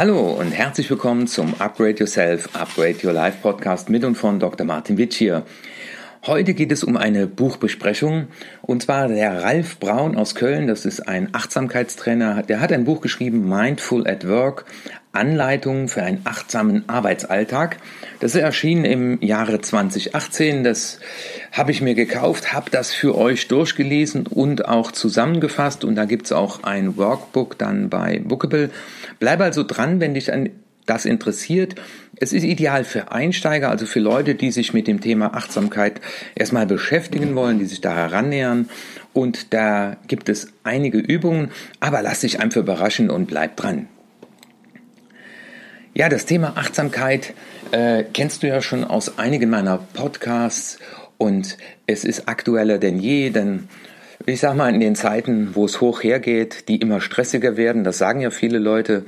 [0.00, 4.66] Hallo und herzlich willkommen zum Upgrade Yourself, Upgrade Your Life Podcast mit und von Dr.
[4.66, 5.44] Martin Witsch hier.
[6.24, 8.28] Heute geht es um eine Buchbesprechung
[8.62, 13.02] und zwar der Ralf Braun aus Köln, das ist ein Achtsamkeitstrainer, der hat ein Buch
[13.02, 14.64] geschrieben, Mindful at Work,
[15.12, 17.78] Anleitungen für einen achtsamen Arbeitsalltag.
[18.20, 21.00] Das ist erschienen im Jahre 2018, das
[21.52, 26.26] habe ich mir gekauft, habe das für euch durchgelesen und auch zusammengefasst und da gibt
[26.26, 28.70] es auch ein Workbook dann bei Bookable.
[29.18, 30.50] Bleib also dran, wenn dich an
[30.86, 31.76] das interessiert.
[32.16, 36.00] Es ist ideal für Einsteiger, also für Leute, die sich mit dem Thema Achtsamkeit
[36.34, 38.68] erstmal beschäftigen wollen, die sich da herannähern.
[39.12, 43.88] Und da gibt es einige Übungen, aber lass dich einfach überraschen und bleib dran.
[46.00, 47.34] Ja, das Thema Achtsamkeit
[47.72, 50.78] äh, kennst du ja schon aus einigen meiner Podcasts
[51.18, 53.68] und es ist aktueller denn je, denn
[54.24, 57.98] ich sag mal, in den Zeiten, wo es hoch hergeht, die immer stressiger werden, das
[57.98, 59.04] sagen ja viele Leute,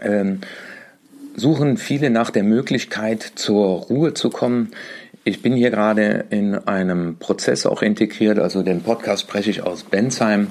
[0.00, 0.40] ähm,
[1.36, 4.70] suchen viele nach der Möglichkeit, zur Ruhe zu kommen.
[5.24, 9.82] Ich bin hier gerade in einem Prozess auch integriert, also den Podcast spreche ich aus
[9.82, 10.46] Bensheim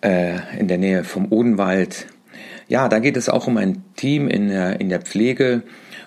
[0.00, 2.06] äh, in der Nähe vom Odenwald.
[2.72, 5.62] Ja, da geht es auch um ein Team in der, in der Pflege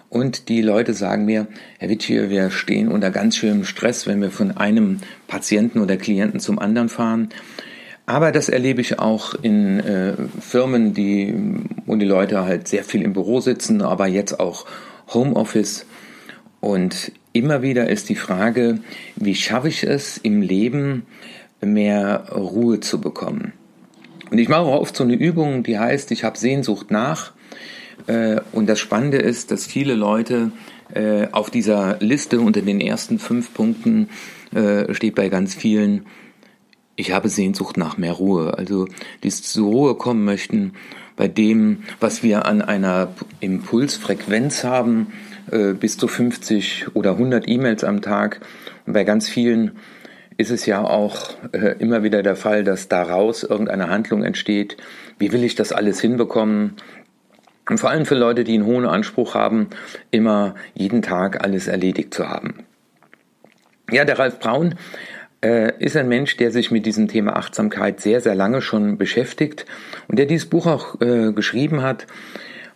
[0.10, 1.46] und die Leute sagen mir,
[1.78, 6.40] Herr Witschier, wir stehen unter ganz schönem Stress, wenn wir von einem Patienten oder Klienten
[6.40, 7.30] zum anderen fahren.
[8.08, 11.36] Aber das erlebe ich auch in äh, Firmen, die,
[11.86, 14.66] wo die Leute halt sehr viel im Büro sitzen, aber jetzt auch
[15.14, 15.86] Homeoffice.
[16.62, 18.80] Und immer wieder ist die Frage,
[19.16, 21.06] wie schaffe ich es im Leben,
[21.62, 23.54] mehr Ruhe zu bekommen?
[24.32, 27.34] Und ich mache auch oft so eine Übung, die heißt, ich habe Sehnsucht nach.
[28.08, 30.52] Äh, und das Spannende ist, dass viele Leute
[30.94, 34.10] äh, auf dieser Liste unter den ersten fünf Punkten
[34.54, 36.06] äh, steht bei ganz vielen,
[36.96, 38.58] ich habe Sehnsucht nach mehr Ruhe.
[38.58, 38.88] Also,
[39.24, 40.74] die zur Ruhe kommen möchten
[41.18, 43.10] bei dem, was wir an einer
[43.40, 45.08] Impulsfrequenz haben,
[45.80, 48.42] bis zu 50 oder 100 E-Mails am Tag.
[48.86, 49.78] Und bei ganz vielen
[50.38, 54.78] ist es ja auch äh, immer wieder der Fall, dass daraus irgendeine Handlung entsteht.
[55.18, 56.76] Wie will ich das alles hinbekommen?
[57.70, 59.70] Und vor allem für Leute, die einen hohen Anspruch haben,
[60.12, 62.66] immer jeden Tag alles erledigt zu haben.
[63.92, 64.76] Ja, der Ralf Braun
[65.42, 69.66] äh, ist ein Mensch, der sich mit diesem Thema Achtsamkeit sehr, sehr lange schon beschäftigt
[70.08, 72.08] und der dieses Buch auch äh, geschrieben hat,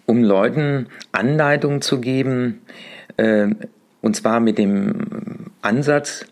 [0.05, 2.61] um Leuten Anleitungen zu geben,
[3.17, 3.47] äh,
[4.01, 6.25] und zwar mit dem Ansatz,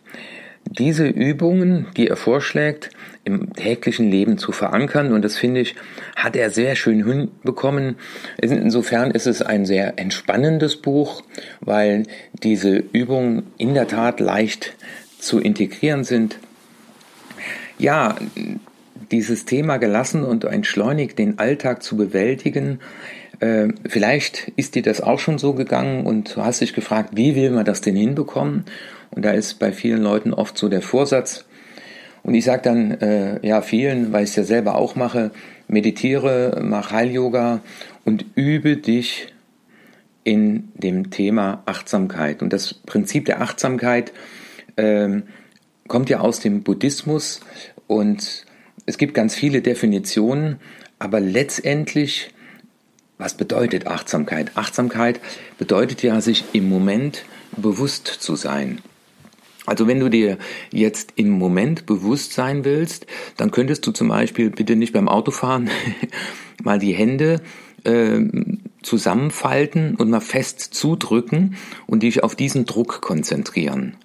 [0.70, 2.90] diese Übungen, die er vorschlägt,
[3.24, 5.12] im täglichen Leben zu verankern.
[5.12, 5.76] Und das finde ich,
[6.16, 7.96] hat er sehr schön hinbekommen.
[8.38, 11.24] Insofern ist es ein sehr entspannendes Buch,
[11.60, 12.04] weil
[12.44, 14.76] diese Übungen in der Tat leicht
[15.20, 16.40] zu integrieren sind.
[17.78, 18.16] Ja,
[19.12, 22.80] dieses Thema gelassen und entschleunigt den Alltag zu bewältigen.
[23.40, 27.36] Äh, vielleicht ist dir das auch schon so gegangen und du hast dich gefragt, wie
[27.36, 28.66] will man das denn hinbekommen?
[29.12, 31.46] Und da ist bei vielen Leuten oft so der Vorsatz.
[32.24, 35.32] Und ich sage dann, äh, ja, vielen, weil ich es ja selber auch mache,
[35.68, 37.62] meditiere, mach Heil-Yoga
[38.06, 39.34] und übe dich
[40.24, 42.42] in dem Thema Achtsamkeit.
[42.42, 44.12] Und das Prinzip der Achtsamkeit
[44.76, 45.24] ähm,
[45.88, 47.40] kommt ja aus dem Buddhismus
[47.88, 48.46] und
[48.86, 50.58] es gibt ganz viele Definitionen,
[51.00, 52.34] aber letztendlich,
[53.18, 54.52] was bedeutet Achtsamkeit?
[54.56, 55.20] Achtsamkeit
[55.58, 57.24] bedeutet ja, sich im Moment
[57.56, 58.82] bewusst zu sein.
[59.68, 60.40] Also wenn du dir
[60.72, 63.06] jetzt im Moment bewusst sein willst,
[63.38, 65.70] dann könntest du zum Beispiel bitte nicht beim Autofahren
[66.64, 67.42] mal die Hände
[67.84, 68.22] äh,
[68.82, 71.56] zusammenfalten und mal fest zudrücken
[71.86, 73.96] und dich auf diesen Druck konzentrieren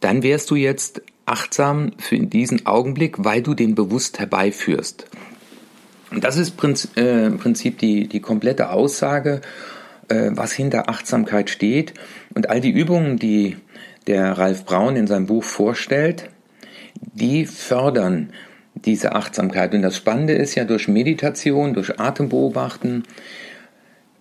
[0.00, 5.06] dann wärst du jetzt achtsam für diesen Augenblick, weil du den bewusst herbeiführst.
[6.10, 6.54] Und das ist
[6.96, 9.42] äh, im Prinzip die, die komplette Aussage,
[10.08, 11.94] äh, was hinter Achtsamkeit steht.
[12.34, 13.56] Und all die Übungen, die
[14.06, 16.30] der Ralf Braun in seinem Buch vorstellt,
[17.00, 18.32] die fördern
[18.74, 19.74] diese Achtsamkeit.
[19.74, 23.04] Und das Spannende ist ja, durch Meditation, durch Atembeobachten,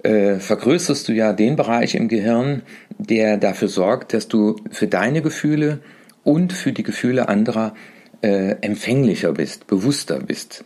[0.04, 2.64] äh, vergrößerst du ja den Bereich im Gehirn,
[2.98, 5.80] der dafür sorgt, dass du für deine Gefühle
[6.24, 7.74] und für die Gefühle anderer
[8.22, 10.64] äh, empfänglicher bist, bewusster bist.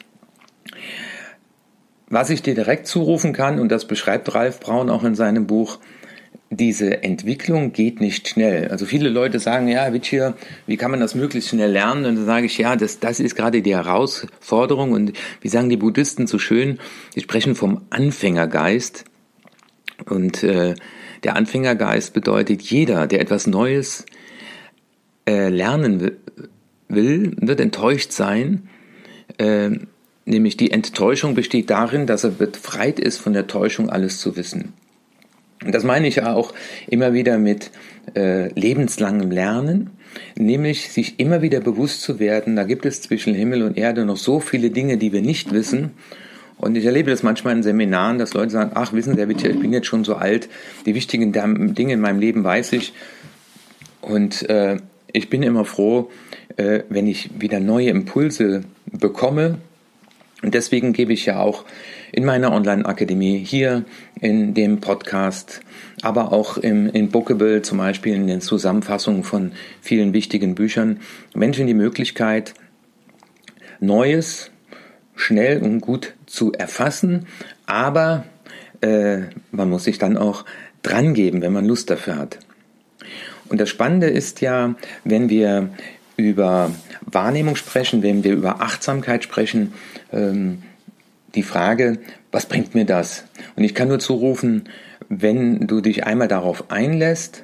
[2.10, 5.80] Was ich dir direkt zurufen kann, und das beschreibt Ralf Braun auch in seinem Buch,
[6.58, 8.70] diese Entwicklung geht nicht schnell.
[8.70, 10.36] Also viele Leute sagen, ja, Witschir,
[10.68, 12.06] wie kann man das möglichst schnell lernen?
[12.06, 14.92] Und dann sage ich, ja, das, das ist gerade die Herausforderung.
[14.92, 16.80] Und wie sagen die Buddhisten so schön,
[17.16, 19.06] die sprechen vom Anfängergeist.
[20.06, 20.76] Und äh,
[21.24, 24.06] der Anfängergeist bedeutet, jeder, der etwas Neues
[25.26, 26.18] äh, lernen will,
[26.90, 28.70] will, wird enttäuscht sein,
[29.38, 29.72] äh,
[30.26, 34.74] Nämlich die Enttäuschung besteht darin, dass er befreit ist von der Täuschung, alles zu wissen.
[35.66, 36.54] Und das meine ich auch
[36.88, 37.72] immer wieder mit
[38.16, 39.92] äh, lebenslangem Lernen,
[40.36, 44.18] nämlich sich immer wieder bewusst zu werden, da gibt es zwischen Himmel und Erde noch
[44.18, 45.92] so viele Dinge, die wir nicht wissen.
[46.58, 49.74] Und ich erlebe das manchmal in Seminaren, dass Leute sagen, ach, wissen Sie, ich bin
[49.74, 50.50] jetzt schon so alt,
[50.86, 51.34] die wichtigen
[51.74, 52.94] Dinge in meinem Leben weiß ich.
[54.02, 54.78] Und äh,
[55.12, 56.10] ich bin immer froh,
[56.58, 59.58] äh, wenn ich wieder neue Impulse bekomme.
[60.42, 61.66] Und deswegen gebe ich ja auch
[62.14, 63.86] in meiner Online-Akademie, hier
[64.22, 65.62] in dem Podcast,
[66.04, 69.52] aber auch im, in Bookable, zum Beispiel in den Zusammenfassungen von
[69.82, 71.00] vielen wichtigen Büchern,
[71.34, 72.54] Menschen die Möglichkeit,
[73.80, 74.52] Neues
[75.16, 77.26] schnell und gut zu erfassen,
[77.66, 78.26] aber
[78.82, 79.22] äh,
[79.52, 80.46] man muss sich dann auch
[80.84, 82.40] dran geben, wenn man Lust dafür hat.
[83.50, 85.70] Und das Spannende ist ja, wenn wir
[86.16, 86.72] über
[87.02, 89.74] Wahrnehmung sprechen, wenn wir über Achtsamkeit sprechen,
[90.12, 90.62] ähm,
[91.36, 92.00] die Frage,
[92.32, 93.26] was bringt mir das?
[93.56, 94.70] Und ich kann nur zurufen,
[95.10, 97.44] wenn du dich einmal darauf einlässt,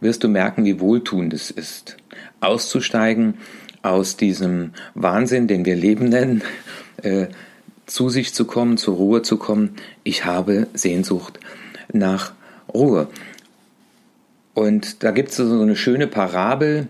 [0.00, 1.96] wirst du merken, wie wohltuend es ist,
[2.40, 3.34] auszusteigen
[3.82, 6.42] aus diesem Wahnsinn, den wir Leben nennen,
[7.02, 7.26] äh,
[7.86, 9.76] zu sich zu kommen, zur Ruhe zu kommen.
[10.02, 11.40] Ich habe Sehnsucht
[11.92, 12.32] nach
[12.72, 13.08] Ruhe.
[14.54, 16.88] Und da gibt es so eine schöne Parabel,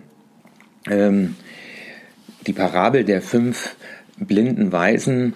[0.88, 1.36] ähm,
[2.46, 3.76] die Parabel der fünf
[4.18, 5.34] blinden Weisen,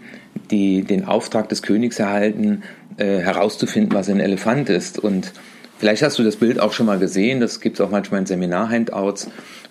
[0.50, 2.62] die den Auftrag des Königs erhalten,
[2.96, 4.98] äh, herauszufinden, was ein Elefant ist.
[4.98, 5.32] Und
[5.78, 8.26] vielleicht hast du das Bild auch schon mal gesehen, das gibt es auch manchmal in
[8.26, 9.30] Seminar-Handouts.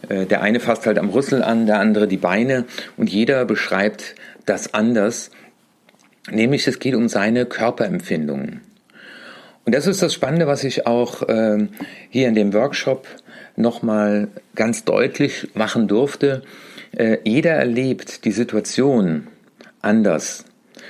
[0.10, 2.66] Äh, der eine fasst halt am Rüssel an, der andere die Beine
[2.98, 5.31] und jeder beschreibt das anders.
[6.30, 8.62] Nämlich es geht um seine Körperempfindungen.
[9.66, 11.68] Und das ist das Spannende, was ich auch äh,
[12.10, 13.07] hier in dem Workshop
[13.56, 16.44] nochmal ganz deutlich machen durfte.
[16.92, 19.27] Äh, jeder erlebt die Situation
[19.81, 20.45] anders.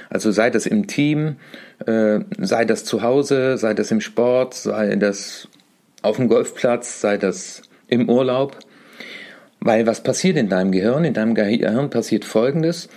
[0.09, 1.37] Also sei das im Team,
[1.85, 5.47] äh, sei das zu Hause, sei das im Sport, sei das
[6.01, 8.57] auf dem Golfplatz, sei das im Urlaub.
[9.59, 11.05] Weil was passiert in deinem Gehirn?
[11.05, 12.89] In deinem Gehirn passiert Folgendes.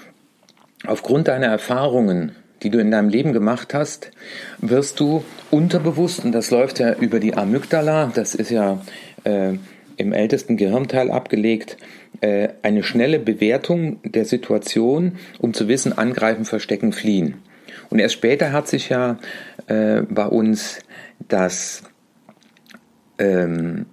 [0.87, 2.33] Aufgrund deiner Erfahrungen,
[2.63, 4.11] die du in deinem Leben gemacht hast,
[4.59, 8.83] wirst du unterbewusst, und das läuft ja über die Amygdala, das ist ja
[9.25, 9.55] äh,
[9.99, 11.77] im ältesten Gehirnteil abgelegt,
[12.21, 17.35] äh, eine schnelle Bewertung der Situation, um zu wissen, angreifen, verstecken, fliehen.
[17.91, 19.19] Und erst später hat sich ja
[19.67, 20.81] äh, bei uns
[21.29, 21.83] das
[23.19, 23.87] ähm,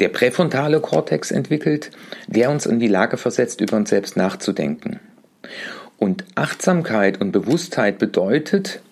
[0.00, 1.90] der präfrontale Kortex entwickelt,
[2.26, 5.00] der uns in die Lage versetzt, über uns selbst nachzudenken.
[5.98, 8.82] Und Achtsamkeit und Bewusstheit bedeutet,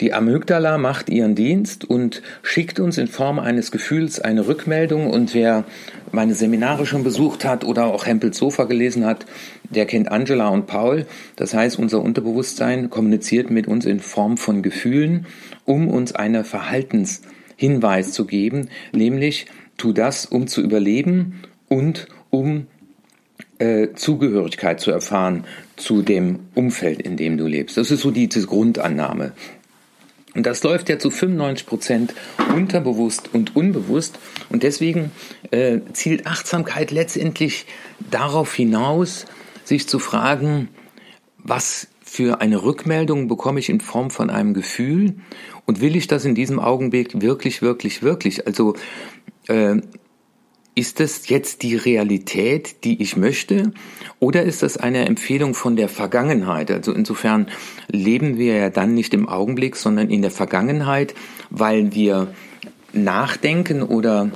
[0.00, 5.08] die Amygdala macht ihren Dienst und schickt uns in Form eines Gefühls eine Rückmeldung.
[5.08, 5.64] Und wer
[6.10, 9.24] meine Seminare schon besucht hat oder auch Hempels Sofa gelesen hat,
[9.70, 11.06] der kennt Angela und Paul.
[11.36, 15.26] Das heißt, unser Unterbewusstsein kommuniziert mit uns in Form von Gefühlen,
[15.64, 19.46] um uns einen Verhaltenshinweis zu geben, nämlich
[19.76, 22.66] tu das, um zu überleben und um
[23.58, 25.44] äh, Zugehörigkeit zu erfahren
[25.76, 27.76] zu dem Umfeld, in dem du lebst.
[27.76, 29.32] Das ist so die, diese Grundannahme.
[30.34, 32.14] Und das läuft ja zu 95 Prozent
[32.54, 34.18] unterbewusst und unbewusst.
[34.48, 35.12] Und deswegen
[35.50, 37.66] äh, zielt Achtsamkeit letztendlich
[38.10, 39.26] darauf hinaus,
[39.64, 40.68] sich zu fragen,
[41.38, 45.14] was für eine Rückmeldung bekomme ich in Form von einem Gefühl
[45.66, 48.46] und will ich das in diesem Augenblick wirklich, wirklich, wirklich?
[48.46, 48.74] Also
[49.48, 49.76] äh,
[50.74, 53.72] ist das jetzt die Realität, die ich möchte,
[54.18, 56.70] oder ist das eine Empfehlung von der Vergangenheit?
[56.70, 57.46] Also insofern
[57.88, 61.14] leben wir ja dann nicht im Augenblick, sondern in der Vergangenheit,
[61.50, 62.34] weil wir
[62.92, 64.30] nachdenken oder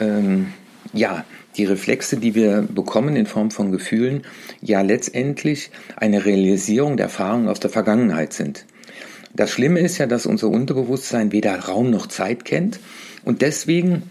[0.00, 0.48] ähm,
[0.92, 1.24] ja
[1.56, 4.22] die Reflexe, die wir bekommen in Form von Gefühlen,
[4.60, 8.66] ja letztendlich eine Realisierung der Erfahrungen aus der Vergangenheit sind.
[9.34, 12.80] Das Schlimme ist ja, dass unser Unterbewusstsein weder Raum noch Zeit kennt
[13.24, 14.02] und deswegen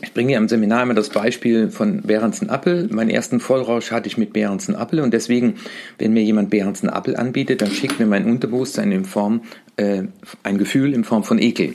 [0.00, 2.88] ich bringe ja im Seminar immer das Beispiel von Behrensen Appel.
[2.90, 5.56] Meinen ersten Vollrausch hatte ich mit Behrensen Appel und deswegen,
[5.98, 9.42] wenn mir jemand Behrensen Appel anbietet, dann schickt mir mein Unterbewusstsein in Form,
[9.76, 10.04] äh,
[10.42, 11.74] ein Gefühl in Form von Ekel.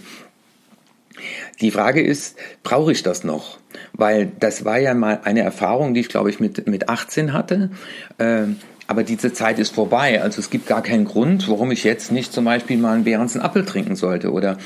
[1.62, 3.60] Die Frage ist, brauche ich das noch?
[3.94, 7.72] Weil das war ja mal eine Erfahrung, die ich glaube ich mit, mit 18 hatte.
[8.18, 8.44] Äh,
[8.88, 10.22] aber diese Zeit ist vorbei.
[10.22, 13.42] Also es gibt gar keinen Grund, warum ich jetzt nicht zum Beispiel mal einen Behrensen
[13.42, 14.58] Appel trinken sollte oder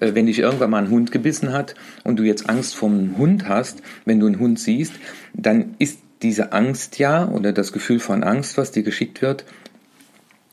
[0.00, 3.48] äh, wenn dich irgendwann mal ein Hund gebissen hat und du jetzt Angst vom Hund
[3.48, 4.92] hast, wenn du einen Hund siehst,
[5.32, 9.44] dann ist diese Angst ja oder das Gefühl von Angst, was dir geschickt wird,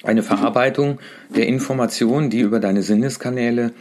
[0.04, 1.00] eine Verarbeitung
[1.36, 3.72] der Information, die über deine Sinneskanäle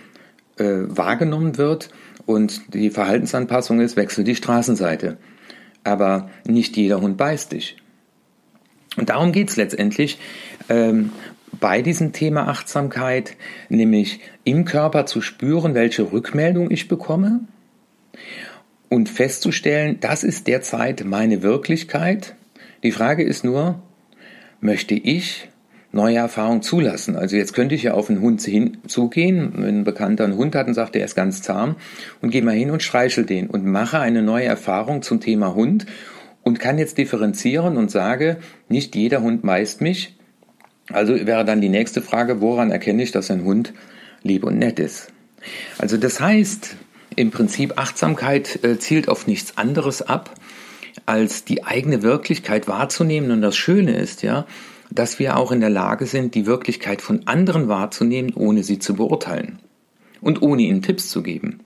[0.57, 1.91] äh, wahrgenommen wird
[2.25, 5.19] und die Verhaltensanpassung ist, wechsel die Straßenseite.
[5.83, 7.77] Aber nicht jeder Hund beißt dich.
[8.97, 10.19] Und darum geht's letztendlich.
[10.69, 11.11] Ähm,
[11.61, 13.37] bei diesem Thema Achtsamkeit,
[13.69, 17.41] nämlich im Körper zu spüren, welche Rückmeldung ich bekomme
[18.89, 22.35] und festzustellen, das ist derzeit meine Wirklichkeit.
[22.83, 23.83] Die Frage ist nur,
[24.61, 25.49] möchte ich
[25.93, 27.17] neue Erfahrungen zulassen?
[27.17, 30.67] Also jetzt könnte ich ja auf einen Hund hinzugehen, wenn ein Bekannter einen Hund hat
[30.67, 31.77] und sagt, der ist ganz zahm
[32.21, 35.87] und gehe mal hin und streichel den und mache eine neue Erfahrung zum Thema Hund
[36.45, 40.17] und kann jetzt differenzieren und sage, nicht jeder Hund meist mich.
[40.93, 43.73] Also wäre dann die nächste Frage, woran erkenne ich, dass ein Hund
[44.23, 45.09] lieb und nett ist?
[45.79, 46.77] Also das heißt,
[47.17, 50.35] im Prinzip Achtsamkeit äh, zielt auf nichts anderes ab,
[51.07, 53.31] als die eigene Wirklichkeit wahrzunehmen.
[53.31, 54.47] Und das Schöne ist ja,
[54.91, 58.95] dass wir auch in der Lage sind, die Wirklichkeit von anderen wahrzunehmen, ohne sie zu
[58.95, 59.59] beurteilen
[60.21, 61.61] und ohne ihnen Tipps zu geben.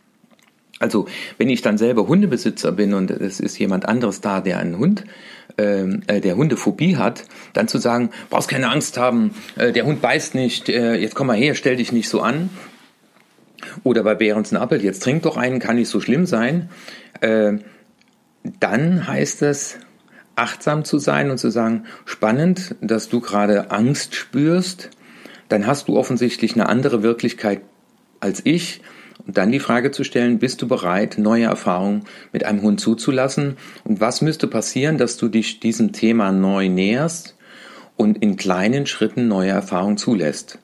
[0.78, 1.06] Also,
[1.38, 5.04] wenn ich dann selber Hundebesitzer bin und es ist jemand anderes da, der einen Hund,
[5.56, 10.00] ähm, äh, der Hundephobie hat, dann zu sagen, brauchst keine Angst haben, äh, der Hund
[10.00, 12.50] beißt nicht, äh, jetzt komm mal her, stell dich nicht so an.
[13.82, 16.70] Oder bei Behrens Appel, jetzt trink doch einen, kann nicht so schlimm sein.
[17.20, 17.54] Äh,
[18.60, 19.78] dann heißt es,
[20.36, 24.90] achtsam zu sein und zu sagen, spannend, dass du gerade Angst spürst,
[25.48, 27.62] dann hast du offensichtlich eine andere Wirklichkeit
[28.20, 28.80] als ich
[29.28, 33.58] und dann die Frage zu stellen, bist du bereit, neue Erfahrungen mit einem Hund zuzulassen?
[33.84, 37.36] Und was müsste passieren, dass du dich diesem Thema neu näherst
[37.98, 40.58] und in kleinen Schritten neue Erfahrungen zulässt?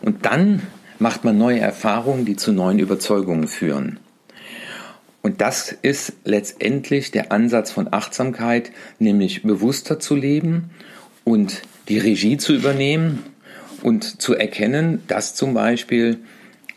[0.00, 0.62] Und dann
[0.98, 4.00] macht man neue Erfahrungen, die zu neuen Überzeugungen führen.
[5.20, 10.70] Und das ist letztendlich der Ansatz von Achtsamkeit, nämlich bewusster zu leben
[11.24, 13.22] und die Regie zu übernehmen
[13.82, 16.20] und zu erkennen, dass zum Beispiel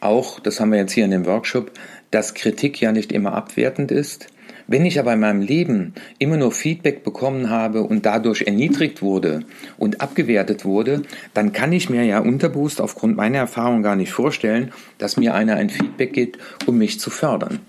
[0.02, 1.72] auch, das haben wir jetzt hier in dem Workshop,
[2.10, 4.28] dass Kritik ja nicht immer abwertend ist.
[4.68, 9.42] Wenn ich aber in meinem Leben immer nur Feedback bekommen habe und dadurch erniedrigt wurde
[9.78, 11.04] und abgewertet wurde,
[11.34, 15.56] dann kann ich mir ja unterbewusst aufgrund meiner Erfahrung gar nicht vorstellen, dass mir einer
[15.56, 17.60] ein Feedback gibt, um mich zu fördern.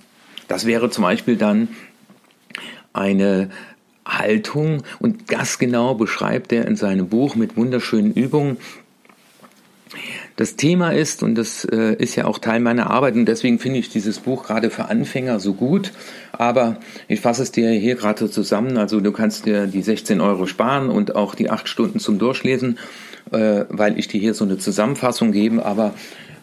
[0.48, 1.68] Das wäre zum Beispiel dann
[2.92, 3.50] eine
[4.04, 8.58] Haltung und das genau beschreibt er in seinem Buch mit wunderschönen Übungen,
[10.36, 13.78] das Thema ist, und das äh, ist ja auch Teil meiner Arbeit, und deswegen finde
[13.78, 15.92] ich dieses Buch gerade für Anfänger so gut.
[16.32, 18.78] Aber ich fasse es dir hier gerade zusammen.
[18.78, 22.78] Also du kannst dir die 16 Euro sparen und auch die acht Stunden zum Durchlesen,
[23.30, 25.64] äh, weil ich dir hier so eine Zusammenfassung gebe.
[25.64, 25.94] Aber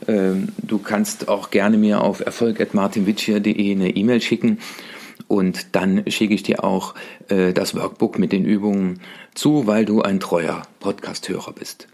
[0.07, 4.59] äh, du kannst auch gerne mir auf erfolg.martinwitschier.de eine E-Mail schicken.
[5.27, 6.95] Und dann schicke ich dir auch
[7.27, 8.99] äh, das Workbook mit den Übungen
[9.35, 11.87] zu, weil du ein treuer Podcast-Hörer bist.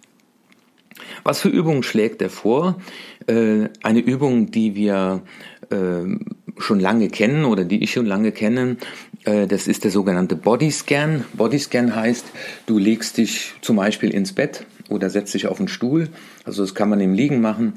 [1.24, 2.80] Was für Übungen schlägt er vor?
[3.28, 5.24] Äh, eine Übung, die wir
[5.70, 6.18] äh,
[6.58, 8.78] schon lange kennen oder die ich schon lange kenne,
[9.26, 11.26] äh, das ist der sogenannte Bodyscan.
[11.34, 12.26] Bodyscan heißt,
[12.66, 16.10] du legst dich zum Beispiel ins Bett oder setzt dich auf einen Stuhl.
[16.44, 17.74] Also das kann man im Liegen machen,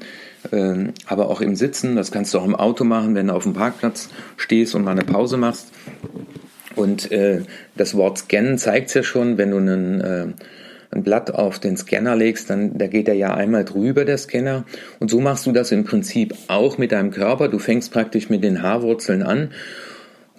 [1.07, 1.95] aber auch im Sitzen.
[1.95, 4.91] Das kannst du auch im Auto machen, wenn du auf dem Parkplatz stehst und mal
[4.91, 5.71] eine Pause machst.
[6.75, 7.09] Und
[7.75, 10.35] das Wort Scannen zeigt es ja schon, wenn du einen
[10.91, 14.65] ein Blatt auf den Scanner legst, dann da geht er ja einmal drüber, der Scanner.
[14.99, 17.47] Und so machst du das im Prinzip auch mit deinem Körper.
[17.47, 19.51] Du fängst praktisch mit den Haarwurzeln an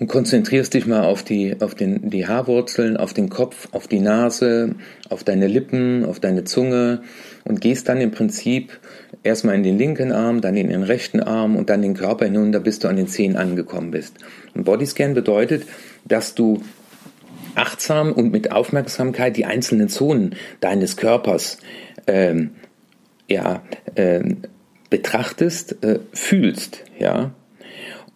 [0.01, 4.01] und konzentrierst dich mal auf die, auf den, die Haarwurzeln, auf den Kopf, auf die
[4.01, 4.75] Nase,
[5.09, 7.03] auf deine Lippen, auf deine Zunge
[7.45, 8.81] und gehst dann im Prinzip
[9.23, 12.61] erstmal in den linken Arm, dann in den rechten Arm und dann den Körper hinunter,
[12.61, 14.15] bis du an den Zehen angekommen bist.
[14.55, 15.65] Und Bodyscan bedeutet,
[16.07, 16.63] dass du
[17.55, 21.59] achtsam und mit Aufmerksamkeit die einzelnen Zonen deines Körpers
[22.07, 22.51] ähm,
[23.29, 23.63] ja,
[23.97, 24.39] ähm,
[24.91, 27.33] betrachtest, äh, fühlst, ja.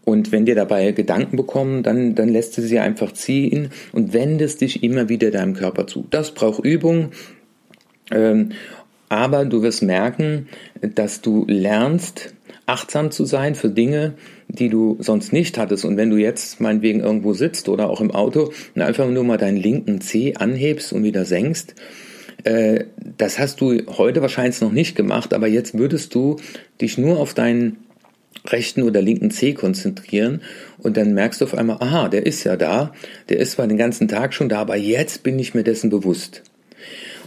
[0.04, 4.60] Und wenn dir dabei Gedanken bekommen, dann, dann lässt du sie einfach ziehen und wendest
[4.60, 6.06] dich immer wieder deinem Körper zu.
[6.10, 7.12] Das braucht Übung,
[8.10, 8.50] ähm,
[9.14, 10.48] aber du wirst merken,
[10.80, 12.34] dass du lernst,
[12.66, 14.14] achtsam zu sein für Dinge,
[14.48, 15.84] die du sonst nicht hattest.
[15.84, 19.38] Und wenn du jetzt meinetwegen irgendwo sitzt oder auch im Auto und einfach nur mal
[19.38, 21.74] deinen linken Zeh anhebst und wieder senkst,
[22.42, 22.86] äh,
[23.18, 26.36] das hast du heute wahrscheinlich noch nicht gemacht, aber jetzt würdest du
[26.80, 27.76] dich nur auf deinen
[28.46, 30.42] rechten oder linken Zeh konzentrieren
[30.78, 32.92] und dann merkst du auf einmal, aha, der ist ja da,
[33.28, 36.42] der ist zwar den ganzen Tag schon da, aber jetzt bin ich mir dessen bewusst.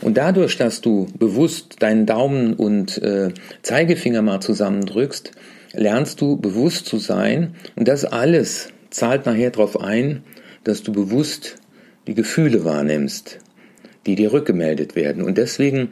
[0.01, 3.29] Und dadurch, dass du bewusst deinen Daumen und äh,
[3.63, 5.31] Zeigefinger mal zusammendrückst,
[5.73, 10.23] lernst du bewusst zu sein und das alles zahlt nachher darauf ein,
[10.63, 11.57] dass du bewusst
[12.07, 13.39] die Gefühle wahrnimmst,
[14.05, 15.23] die dir rückgemeldet werden.
[15.23, 15.89] Und deswegen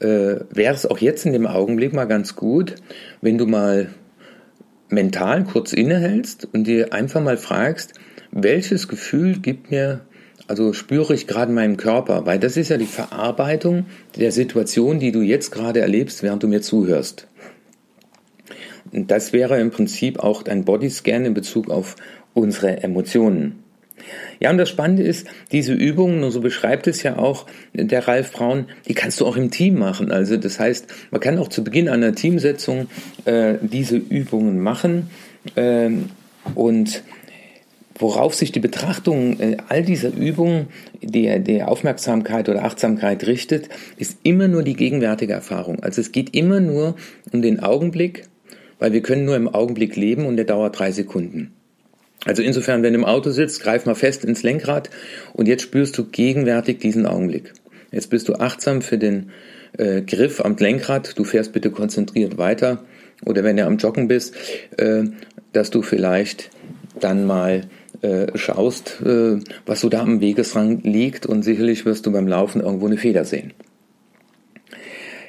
[0.00, 2.74] äh, wäre es auch jetzt in dem Augenblick mal ganz gut,
[3.20, 3.90] wenn du mal
[4.88, 7.94] mental kurz innehältst und dir einfach mal fragst,
[8.30, 10.02] welches Gefühl gibt mir
[10.48, 13.86] Also spüre ich gerade meinen Körper, weil das ist ja die Verarbeitung
[14.16, 17.26] der Situation, die du jetzt gerade erlebst, während du mir zuhörst.
[18.92, 21.96] Und das wäre im Prinzip auch dein Bodyscan in Bezug auf
[22.34, 23.64] unsere Emotionen.
[24.38, 28.32] Ja, und das Spannende ist, diese Übungen, und so beschreibt es ja auch der Ralf
[28.32, 30.12] Braun, die kannst du auch im Team machen.
[30.12, 32.88] Also das heißt, man kann auch zu Beginn einer Teamsetzung
[33.24, 35.10] äh, diese Übungen machen
[35.56, 35.90] äh,
[36.54, 37.02] und
[37.98, 40.68] worauf sich die Betrachtung äh, all dieser Übungen,
[41.02, 45.80] der, der Aufmerksamkeit oder Achtsamkeit richtet, ist immer nur die gegenwärtige Erfahrung.
[45.80, 46.96] Also es geht immer nur
[47.32, 48.24] um den Augenblick,
[48.78, 51.52] weil wir können nur im Augenblick leben und der dauert drei Sekunden.
[52.24, 54.90] Also insofern, wenn du im Auto sitzt, greif mal fest ins Lenkrad
[55.32, 57.52] und jetzt spürst du gegenwärtig diesen Augenblick.
[57.92, 59.30] Jetzt bist du achtsam für den
[59.78, 61.18] äh, Griff am Lenkrad.
[61.18, 62.84] Du fährst bitte konzentriert weiter.
[63.24, 64.34] Oder wenn du am Joggen bist,
[64.76, 65.04] äh,
[65.52, 66.50] dass du vielleicht
[66.98, 67.62] dann mal
[68.02, 72.60] äh, schaust, äh, was so da am Wegesrand liegt und sicherlich wirst du beim Laufen
[72.60, 73.52] irgendwo eine Feder sehen.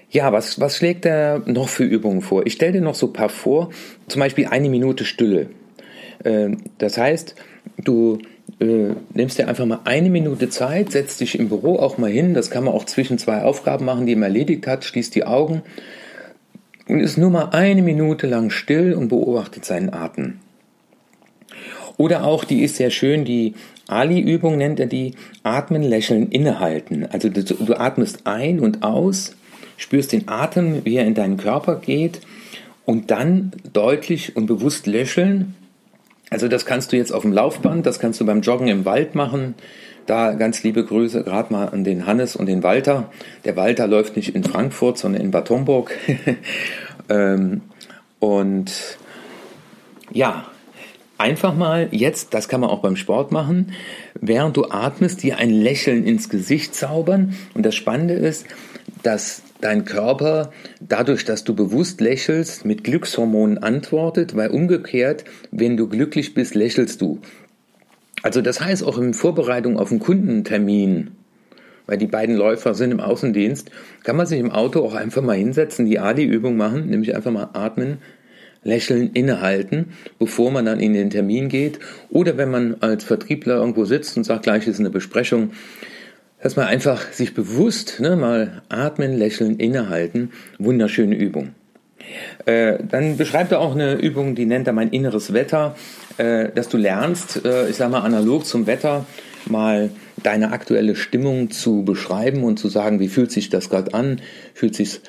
[0.09, 2.45] Ja, was, was schlägt er noch für Übungen vor?
[2.45, 3.71] Ich stelle dir noch so ein paar vor,
[4.07, 5.49] zum Beispiel eine Minute Stille.
[6.23, 7.35] Äh, das heißt,
[7.83, 8.19] du
[8.59, 12.33] äh, nimmst dir einfach mal eine Minute Zeit, setzt dich im Büro auch mal hin,
[12.33, 15.61] das kann man auch zwischen zwei Aufgaben machen, die man erledigt hat, schließt die Augen
[16.87, 20.39] und ist nur mal eine Minute lang still und beobachtet seinen Atem.
[21.97, 23.55] Oder auch, die ist sehr schön, die
[23.87, 25.13] Ali-Übung nennt er die
[25.43, 27.05] Atmen, Lächeln, Innehalten.
[27.05, 29.35] Also du, du atmest ein und aus,
[29.77, 32.21] spürst den Atem, wie er in deinen Körper geht
[32.85, 35.55] und dann deutlich und bewusst lächeln.
[36.29, 39.15] Also das kannst du jetzt auf dem Laufband, das kannst du beim Joggen im Wald
[39.15, 39.55] machen.
[40.05, 43.09] Da ganz liebe Grüße gerade mal an den Hannes und den Walter.
[43.45, 45.91] Der Walter läuft nicht in Frankfurt, sondern in Bad Homburg.
[47.09, 47.61] ähm,
[48.19, 48.71] und
[50.11, 50.45] ja,
[51.17, 53.73] Einfach mal jetzt, das kann man auch beim Sport machen,
[54.19, 57.35] während du atmest, dir ein Lächeln ins Gesicht zaubern.
[57.55, 58.45] Und das Spannende ist,
[59.01, 65.87] dass dein Körper dadurch, dass du bewusst lächelst, mit Glückshormonen antwortet, weil umgekehrt, wenn du
[65.87, 67.19] glücklich bist, lächelst du.
[68.21, 71.11] Also das heißt auch in Vorbereitung auf einen Kundentermin,
[71.85, 73.71] weil die beiden Läufer sind im Außendienst,
[74.03, 77.49] kann man sich im Auto auch einfach mal hinsetzen, die ADI-Übung machen, nämlich einfach mal
[77.53, 77.99] atmen,
[78.67, 81.79] Lächeln innehalten, bevor man dann in den Termin geht.
[82.09, 85.51] Oder wenn man als Vertriebler irgendwo sitzt und sagt, gleich ist eine Besprechung,
[86.41, 90.31] dass man einfach sich bewusst ne, mal atmen, lächeln, innehalten.
[90.59, 91.55] Wunderschöne Übung.
[92.45, 95.75] Äh, dann beschreibt er auch eine Übung, die nennt er mein inneres Wetter,
[96.17, 99.05] äh, dass du lernst, äh, ich sage mal analog zum Wetter,
[99.47, 99.89] mal
[100.21, 104.21] deine aktuelle Stimmung zu beschreiben und zu sagen, wie fühlt sich das gerade an?
[104.53, 105.01] Fühlt sich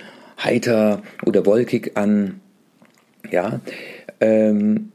[0.43, 2.41] heiter oder wolkig an?
[3.31, 3.61] Ja,
[4.21, 4.93] ähm,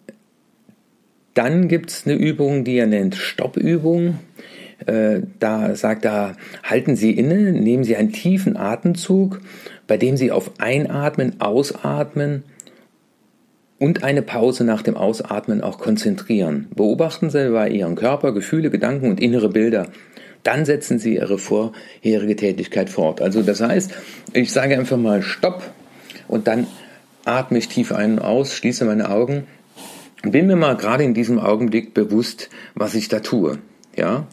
[1.33, 4.19] dann gibt es eine Übung, die er nennt Stoppübung.
[4.85, 9.41] Äh, da sagt er, halten Sie inne, nehmen Sie einen tiefen Atemzug,
[9.87, 12.43] bei dem Sie auf Einatmen, Ausatmen
[13.79, 16.67] und eine Pause nach dem Ausatmen auch konzentrieren.
[16.75, 19.87] Beobachten Sie bei Ihren Körper, Gefühle, Gedanken und innere Bilder.
[20.43, 23.21] Dann setzen Sie Ihre vorherige Tätigkeit fort.
[23.21, 23.93] Also das heißt,
[24.33, 25.63] ich sage einfach mal Stopp
[26.27, 26.67] und dann
[27.25, 29.47] atme ich tief ein und aus, schließe meine Augen
[30.23, 33.59] und bin mir mal gerade in diesem Augenblick bewusst, was ich da tue.
[33.95, 34.27] Ja?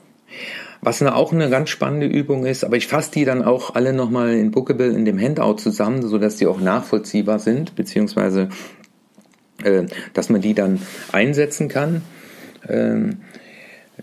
[0.82, 4.34] Was auch eine ganz spannende Übung ist, aber ich fasse die dann auch alle nochmal
[4.34, 8.48] in Bookable in dem Handout zusammen, sodass die auch nachvollziehbar sind, beziehungsweise
[9.62, 10.80] äh, dass man die dann
[11.12, 12.02] einsetzen kann.
[12.68, 13.18] Ähm,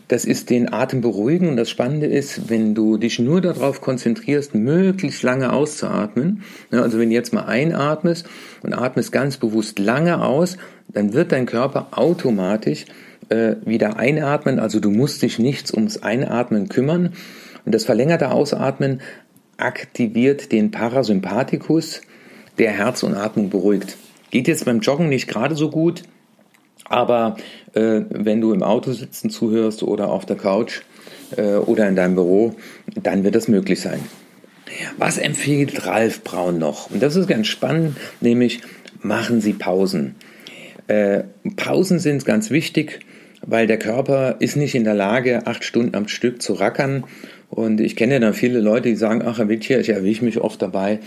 [0.07, 1.49] das ist den Atem beruhigen.
[1.49, 6.99] Und das Spannende ist, wenn du dich nur darauf konzentrierst, möglichst lange auszuatmen, ne, also
[6.99, 8.27] wenn du jetzt mal einatmest
[8.63, 10.57] und atmest ganz bewusst lange aus,
[10.87, 12.85] dann wird dein Körper automatisch
[13.29, 17.13] äh, wieder einatmen, also du musst dich nichts ums Einatmen kümmern.
[17.65, 19.01] Und das verlängerte Ausatmen
[19.57, 22.01] aktiviert den Parasympathikus,
[22.57, 23.97] der Herz und Atmung beruhigt.
[24.31, 26.03] Geht jetzt beim Joggen nicht gerade so gut,
[26.89, 27.37] aber
[27.73, 30.81] äh, wenn du im Auto sitzen zuhörst oder auf der Couch
[31.35, 32.55] äh, oder in deinem Büro,
[32.95, 33.99] dann wird das möglich sein.
[34.97, 36.91] Was empfiehlt Ralf Braun noch?
[36.91, 38.61] Und das ist ganz spannend, nämlich
[39.01, 40.15] machen Sie Pausen.
[40.87, 41.23] Äh,
[41.55, 42.99] Pausen sind ganz wichtig,
[43.45, 47.05] weil der Körper ist nicht in der Lage, acht Stunden am Stück zu rackern.
[47.49, 50.61] Und ich kenne dann viele Leute, die sagen, ach Herr Wittcher, ich erwische mich oft
[50.61, 50.99] dabei,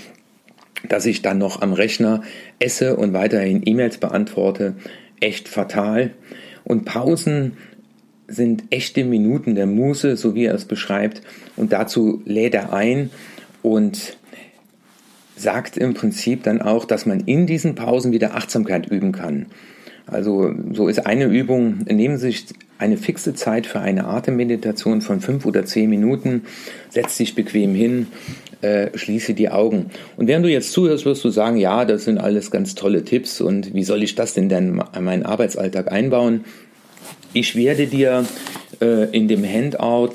[0.88, 2.22] dass ich dann noch am Rechner
[2.58, 4.74] esse und weiterhin E-Mails beantworte
[5.20, 6.10] echt fatal.
[6.64, 7.56] Und Pausen
[8.28, 11.22] sind echte Minuten der Muße, so wie er es beschreibt.
[11.56, 13.10] Und dazu lädt er ein
[13.62, 14.16] und
[15.36, 19.46] sagt im Prinzip dann auch, dass man in diesen Pausen wieder Achtsamkeit üben kann.
[20.10, 22.46] Also so ist eine Übung, nehmen Sie sich
[22.78, 26.42] eine fixe Zeit für eine Atemmeditation von fünf oder zehn Minuten,
[26.88, 28.06] setz dich bequem hin,
[28.62, 29.90] äh, schließe die Augen.
[30.16, 33.40] Und während du jetzt zuhörst, wirst du sagen, ja, das sind alles ganz tolle Tipps.
[33.40, 36.44] Und wie soll ich das denn denn in meinen Arbeitsalltag einbauen?
[37.32, 38.24] Ich werde dir
[38.80, 40.14] äh, in dem Handout,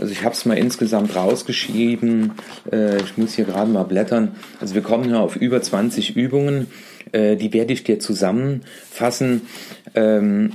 [0.00, 2.32] also ich habe es mal insgesamt rausgeschrieben,
[2.72, 6.68] äh, ich muss hier gerade mal blättern, also wir kommen hier auf über 20 Übungen,
[7.12, 9.42] äh, die werde ich dir zusammenfassen,
[9.94, 10.52] ähm,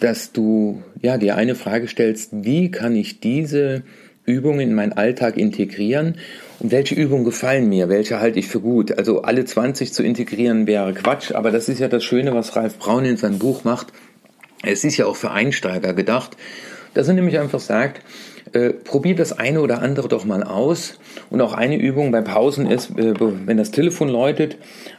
[0.00, 3.82] dass du ja dir eine Frage stellst, wie kann ich diese
[4.26, 6.16] Übungen in meinen Alltag integrieren
[6.60, 8.96] und welche Übungen gefallen mir, welche halte ich für gut.
[8.96, 12.78] Also alle 20 zu integrieren wäre Quatsch, aber das ist ja das Schöne, was Ralf
[12.78, 13.88] Braun in seinem Buch macht.
[14.62, 16.36] Es ist ja auch für Einsteiger gedacht,
[16.94, 18.00] dass er nämlich einfach sagt,
[18.52, 20.98] äh, probier das eine oder andere doch mal aus.
[21.30, 24.56] Und auch eine Übung bei Pausen ist, äh, wenn das Telefon läutet,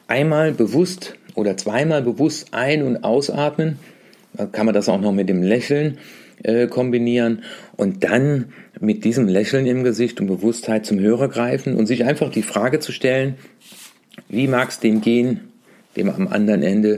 [0.07, 3.79] einmal bewusst oder zweimal bewusst ein- und ausatmen.
[4.33, 5.97] Da kann man das auch noch mit dem Lächeln
[6.43, 7.43] äh, kombinieren
[7.77, 12.29] und dann mit diesem Lächeln im Gesicht und Bewusstheit zum Hörer greifen und sich einfach
[12.29, 13.35] die Frage zu stellen,
[14.27, 15.51] wie mag es dem gehen,
[15.95, 16.97] dem am anderen Ende,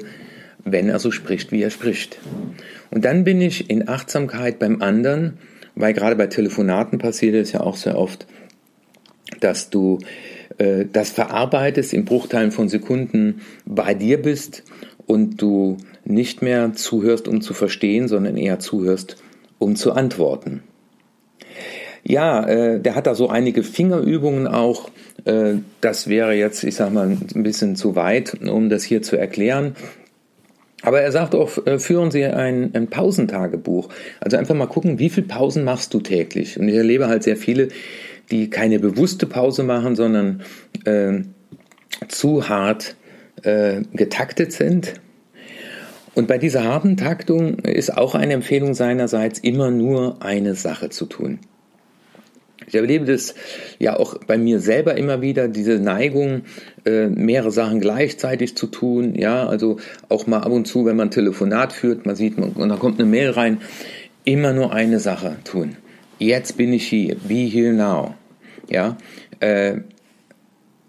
[0.63, 2.17] wenn er so spricht, wie er spricht.
[2.89, 5.37] Und dann bin ich in Achtsamkeit beim anderen,
[5.77, 8.25] weil gerade bei Telefonaten passiert es ja auch sehr oft,
[9.39, 9.99] dass du
[10.57, 14.63] äh, das verarbeitest in Bruchteilen von Sekunden bei dir bist
[15.05, 19.17] und du nicht mehr zuhörst, um zu verstehen, sondern eher zuhörst,
[19.59, 20.63] um zu antworten.
[22.03, 24.89] Ja, äh, der hat da so einige Fingerübungen auch.
[25.25, 29.17] Äh, das wäre jetzt, ich sag mal, ein bisschen zu weit, um das hier zu
[29.17, 29.75] erklären.
[30.83, 33.89] Aber er sagt auch, äh, führen Sie ein, ein Pausentagebuch.
[34.19, 36.59] Also einfach mal gucken, wie viele Pausen machst du täglich?
[36.59, 37.69] Und ich erlebe halt sehr viele,
[38.29, 40.43] die keine bewusste Pause machen, sondern
[40.85, 41.21] äh,
[42.07, 42.95] zu hart
[43.43, 44.93] äh, getaktet sind.
[46.13, 51.05] Und bei dieser harten Taktung ist auch eine Empfehlung seinerseits, immer nur eine Sache zu
[51.05, 51.39] tun.
[52.67, 53.33] Ich erlebe das
[53.79, 56.41] ja auch bei mir selber immer wieder, diese Neigung,
[56.85, 59.15] äh, mehrere Sachen gleichzeitig zu tun.
[59.15, 59.77] Ja, also
[60.09, 62.99] auch mal ab und zu, wenn man ein Telefonat führt, man sieht, und dann kommt
[62.99, 63.61] eine Mail rein,
[64.25, 65.77] immer nur eine Sache tun.
[66.19, 68.15] Jetzt bin ich hier, be here now.
[68.69, 68.97] Ja,
[69.39, 69.77] äh,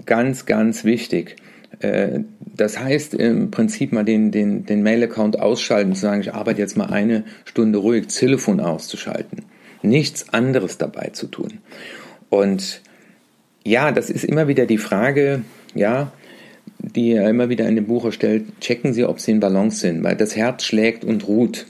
[0.04, 1.36] ganz, ganz wichtig.
[1.78, 2.22] Äh,
[2.56, 6.76] das heißt im Prinzip mal den, den, den Mail-Account ausschalten, zu sagen, ich arbeite jetzt
[6.76, 9.44] mal eine Stunde ruhig, Telefon auszuschalten
[9.82, 11.58] nichts anderes dabei zu tun.
[12.28, 12.82] Und
[13.64, 15.42] ja, das ist immer wieder die Frage,
[15.74, 16.12] ja,
[16.78, 20.02] die er immer wieder in dem Buch stellt, checken Sie, ob Sie in Balance sind,
[20.04, 21.66] weil das Herz schlägt und ruht.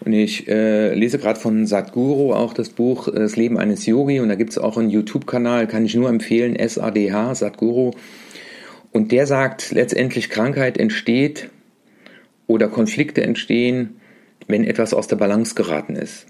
[0.00, 4.20] Und ich äh, lese gerade von Sadhguru auch das Buch äh, Das Leben eines Yogi
[4.20, 7.90] und da gibt es auch einen YouTube-Kanal, kann ich nur empfehlen, SADH, Sadhguru.
[8.92, 11.50] Und der sagt, letztendlich Krankheit entsteht
[12.46, 13.96] oder Konflikte entstehen,
[14.46, 16.26] wenn etwas aus der Balance geraten ist.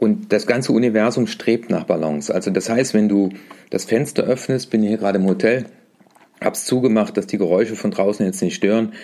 [0.00, 2.34] Und das ganze Universum strebt nach Balance.
[2.34, 3.28] Also das heißt, wenn du
[3.68, 5.66] das Fenster öffnest, bin hier gerade im Hotel,
[6.40, 8.94] hab's zugemacht, dass die Geräusche von draußen jetzt nicht stören.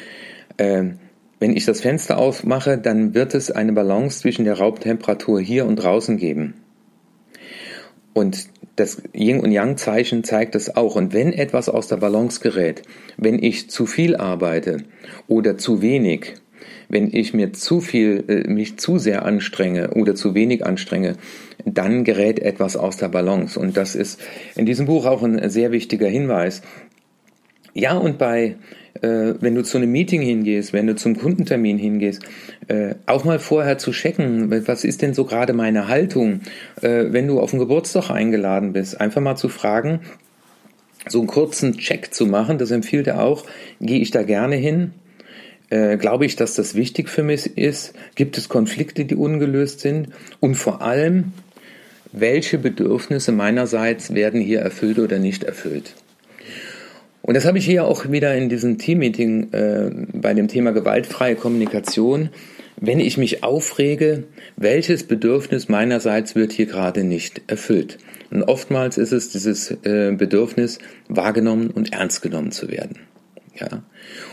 [0.57, 0.99] Ähm,
[1.39, 5.77] wenn ich das Fenster aufmache, dann wird es eine Balance zwischen der Raumtemperatur hier und
[5.77, 6.55] draußen geben.
[8.15, 10.97] Und das Yin und Yang Zeichen zeigt es auch.
[10.97, 12.81] Und wenn etwas aus der Balance gerät,
[13.19, 14.79] wenn ich zu viel arbeite
[15.29, 16.37] oder zu wenig,
[16.89, 21.17] wenn ich mir zu viel, äh, mich zu sehr anstrenge oder zu wenig anstrenge,
[21.65, 23.59] dann gerät etwas aus der Balance.
[23.59, 24.21] Und das ist
[24.55, 26.63] in diesem Buch auch ein sehr wichtiger Hinweis.
[27.75, 28.57] Ja, und bei,
[29.03, 32.23] äh, wenn du zu einem Meeting hingehst, wenn du zum Kundentermin hingehst,
[32.69, 36.41] äh, auch mal vorher zu checken, was ist denn so gerade meine Haltung,
[36.81, 40.01] äh, wenn du auf den Geburtstag eingeladen bist, einfach mal zu fragen,
[41.09, 43.45] so einen kurzen Check zu machen, das empfiehlt er auch,
[43.81, 44.93] gehe ich da gerne hin,
[45.71, 47.95] äh, glaube ich, dass das wichtig für mich ist?
[48.15, 50.09] Gibt es Konflikte, die ungelöst sind?
[50.41, 51.33] Und vor allem,
[52.13, 55.95] welche Bedürfnisse meinerseits werden hier erfüllt oder nicht erfüllt?
[57.23, 61.35] Und das habe ich hier auch wieder in diesem Teammeeting äh, bei dem Thema gewaltfreie
[61.35, 62.29] Kommunikation.
[62.77, 64.25] Wenn ich mich aufrege,
[64.57, 67.99] welches Bedürfnis meinerseits wird hier gerade nicht erfüllt?
[68.31, 73.01] Und oftmals ist es dieses äh, Bedürfnis, wahrgenommen und ernst genommen zu werden.
[73.59, 73.83] Ja.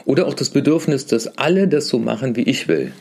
[0.06, 2.92] Oder auch das Bedürfnis, dass alle das so machen, wie ich will.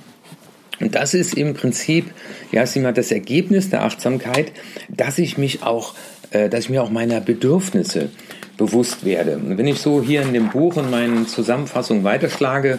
[0.80, 2.06] Und das ist im Prinzip,
[2.50, 4.52] ja, ist immer das Ergebnis der Achtsamkeit,
[4.88, 5.94] dass ich mich auch,
[6.30, 8.10] äh, dass ich mir auch meiner Bedürfnisse
[8.56, 9.36] bewusst werde.
[9.36, 12.78] Und wenn ich so hier in dem Buch in meinen Zusammenfassungen weiterschlage,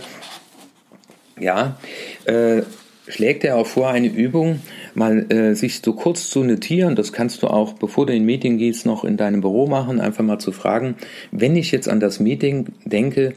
[1.39, 1.77] ja,
[2.25, 2.63] äh,
[3.07, 4.59] schlägt er auch vor, eine Übung
[4.95, 6.95] mal äh, sich so kurz zu notieren.
[6.95, 9.99] Das kannst du auch, bevor du in ein Meeting gehst, noch in deinem Büro machen,
[9.99, 10.95] einfach mal zu fragen,
[11.31, 13.33] wenn ich jetzt an das Meeting denke,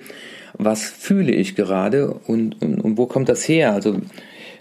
[0.54, 3.72] was fühle ich gerade und, und, und wo kommt das her?
[3.72, 3.96] Also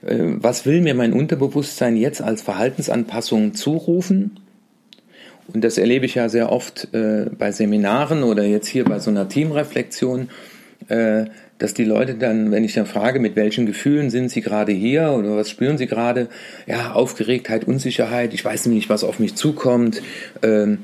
[0.02, 4.40] äh, was will mir mein Unterbewusstsein jetzt als Verhaltensanpassung zurufen?
[5.54, 9.12] Und das erlebe ich ja sehr oft äh, bei Seminaren oder jetzt hier bei so
[9.12, 10.30] einer Teamreflexion,
[10.88, 15.12] dass die Leute dann, wenn ich dann frage, mit welchen Gefühlen sind sie gerade hier
[15.12, 16.28] oder was spüren sie gerade,
[16.68, 20.02] ja, Aufgeregtheit, Unsicherheit, ich weiß nicht, was auf mich zukommt.
[20.44, 20.80] Ähm,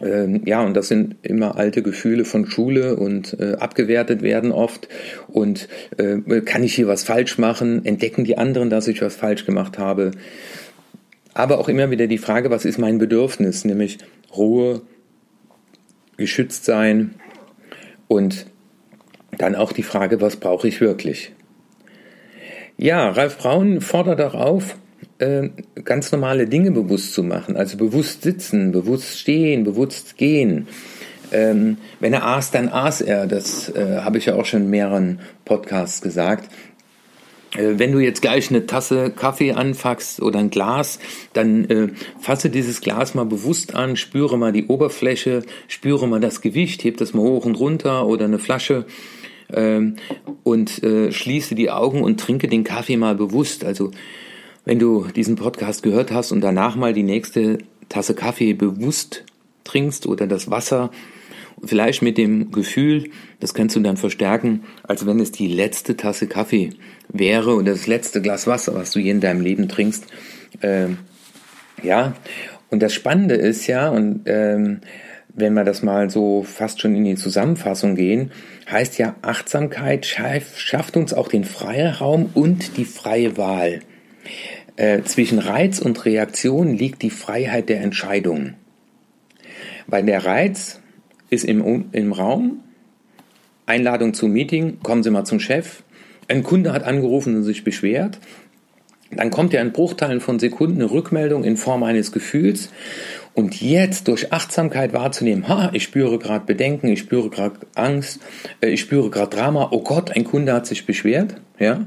[0.00, 4.88] ähm, ja, und das sind immer alte Gefühle von Schule und äh, abgewertet werden oft.
[5.28, 7.84] Und äh, kann ich hier was falsch machen?
[7.84, 10.10] Entdecken die anderen, dass ich was falsch gemacht habe?
[11.32, 13.64] Aber auch immer wieder die Frage, was ist mein Bedürfnis?
[13.64, 13.98] Nämlich
[14.36, 14.82] Ruhe,
[16.16, 17.14] geschützt sein
[18.08, 18.46] und
[19.38, 21.32] dann auch die Frage, was brauche ich wirklich?
[22.76, 24.76] Ja, Ralf Braun fordert auch auf,
[25.18, 25.48] äh,
[25.84, 27.56] ganz normale Dinge bewusst zu machen.
[27.56, 30.68] Also bewusst sitzen, bewusst stehen, bewusst gehen.
[31.32, 33.26] Ähm, wenn er aß, dann aß er.
[33.26, 36.50] Das äh, habe ich ja auch schon in mehreren Podcasts gesagt.
[37.56, 40.98] Äh, wenn du jetzt gleich eine Tasse Kaffee anfackst oder ein Glas,
[41.32, 41.88] dann äh,
[42.20, 46.98] fasse dieses Glas mal bewusst an, spüre mal die Oberfläche, spüre mal das Gewicht, heb
[46.98, 48.86] das mal hoch und runter oder eine Flasche ähm,
[49.48, 53.64] und äh, schließe die Augen und trinke den Kaffee mal bewusst.
[53.64, 53.90] Also
[54.64, 59.24] wenn du diesen Podcast gehört hast und danach mal die nächste Tasse Kaffee bewusst
[59.64, 60.90] trinkst oder das Wasser,
[61.64, 66.26] vielleicht mit dem Gefühl, das kannst du dann verstärken, als wenn es die letzte Tasse
[66.26, 66.70] Kaffee
[67.08, 70.06] wäre oder das letzte Glas Wasser, was du je in deinem Leben trinkst.
[70.62, 70.98] Ähm,
[71.82, 72.14] ja,
[72.70, 74.80] und das Spannende ist ja, und ähm,
[75.36, 78.32] wenn wir das mal so fast schon in die Zusammenfassung gehen,
[78.70, 83.80] heißt ja, Achtsamkeit schafft uns auch den Freiraum und die freie Wahl.
[84.76, 88.54] Äh, zwischen Reiz und Reaktion liegt die Freiheit der Entscheidung.
[89.86, 90.80] Weil der Reiz
[91.28, 92.60] ist im, im Raum,
[93.66, 95.82] Einladung zum Meeting, kommen Sie mal zum Chef,
[96.28, 98.18] ein Kunde hat angerufen und sich beschwert,
[99.10, 102.70] dann kommt ja in Bruchteilen von Sekunden eine Rückmeldung in Form eines Gefühls
[103.36, 108.18] und jetzt durch Achtsamkeit wahrzunehmen, ha, ich spüre gerade Bedenken, ich spüre gerade Angst,
[108.62, 111.86] äh, ich spüre gerade Drama, oh Gott, ein Kunde hat sich beschwert, ja,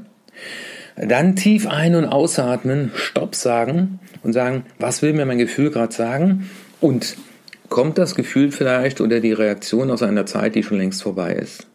[0.96, 5.94] dann tief ein- und ausatmen, Stopp sagen und sagen, was will mir mein Gefühl gerade
[5.94, 6.50] sagen?
[6.82, 7.18] Und
[7.68, 11.66] kommt das Gefühl vielleicht oder die Reaktion aus einer Zeit, die schon längst vorbei ist?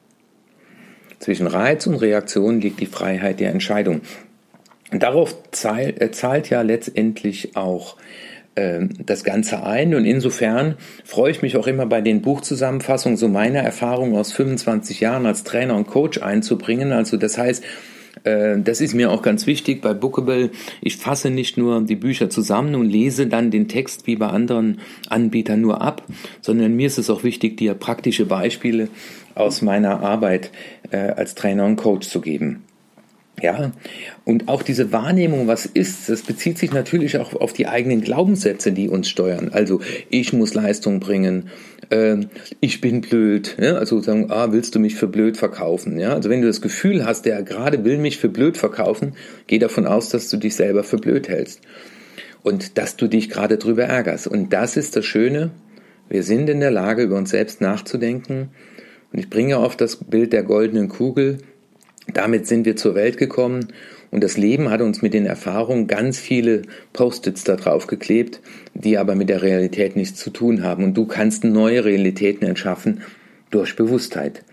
[1.19, 4.03] Zwischen Reiz und Reaktion liegt die Freiheit der Entscheidung.
[4.93, 7.97] Und darauf zahlt, äh, zahlt ja letztendlich auch
[8.55, 9.95] das Ganze ein.
[9.95, 15.01] Und insofern freue ich mich auch immer bei den Buchzusammenfassungen, so meine Erfahrungen aus 25
[15.01, 16.93] Jahren als Trainer und Coach einzubringen.
[16.93, 17.65] Also das heißt,
[18.23, 20.51] äh, das ist mir auch ganz wichtig bei Bookable.
[20.81, 24.81] Ich fasse nicht nur die Bücher zusammen und lese dann den Text wie bei anderen
[25.09, 26.03] Anbietern nur ab,
[26.41, 28.89] sondern mir ist es auch wichtig, dir praktische Beispiele
[29.35, 30.51] aus meiner Arbeit
[30.91, 32.63] äh, als Trainer und Coach zu geben.
[33.43, 33.73] Ja,
[34.25, 38.71] und auch diese Wahrnehmung, was ist, das bezieht sich natürlich auch auf die eigenen Glaubenssätze,
[38.71, 39.51] die uns steuern.
[39.53, 41.49] Also ich muss Leistung bringen,
[41.91, 42.19] äh,
[42.61, 43.57] ich bin blöd.
[43.61, 43.75] Ja?
[43.75, 45.99] Also sagen, ah, willst du mich für blöd verkaufen?
[45.99, 46.15] Ja?
[46.15, 49.15] Also wenn du das Gefühl hast, der gerade will mich für blöd verkaufen,
[49.49, 51.61] geh davon aus, dass du dich selber für blöd hältst
[52.45, 54.29] und dass du dich gerade drüber ärgerst.
[54.29, 55.51] Und das ist das Schöne.
[56.09, 58.51] Wir sind in der Lage, über uns selbst nachzudenken.
[59.13, 61.39] Und ich bringe oft das Bild der goldenen Kugel
[62.13, 63.69] damit sind wir zur Welt gekommen
[64.15, 66.63] und das Leben hat uns mit den Erfahrungen ganz viele
[66.93, 68.41] Post-its da drauf geklebt,
[68.73, 70.85] die aber mit der Realität nichts zu tun haben.
[70.85, 73.03] Und du kannst neue Realitäten erschaffen
[73.51, 74.45] durch Bewusstheit.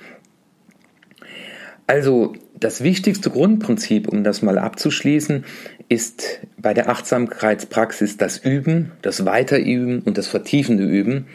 [1.86, 5.46] Also das wichtigste Grundprinzip, um das mal abzuschließen,
[5.90, 11.28] ist bei der Achtsamkeitspraxis das Üben, das Weiterüben und das vertiefende Üben.